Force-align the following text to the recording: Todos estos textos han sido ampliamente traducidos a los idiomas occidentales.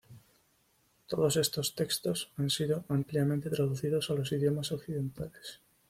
Todos 1.05 1.35
estos 1.37 1.75
textos 1.75 2.31
han 2.37 2.49
sido 2.49 2.85
ampliamente 2.89 3.51
traducidos 3.51 4.09
a 4.09 4.15
los 4.15 4.31
idiomas 4.31 4.71
occidentales. 4.71 5.61